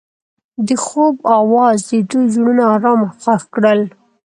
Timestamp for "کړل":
3.55-3.81